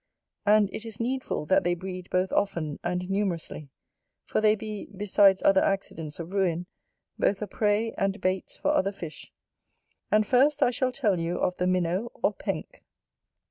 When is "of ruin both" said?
6.19-7.39